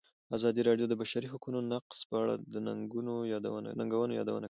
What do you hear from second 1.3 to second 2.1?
حقونو نقض